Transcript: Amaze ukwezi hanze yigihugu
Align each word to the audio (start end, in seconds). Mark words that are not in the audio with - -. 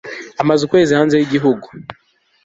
Amaze 0.41 0.61
ukwezi 0.63 0.91
hanze 0.97 1.15
yigihugu 1.17 1.67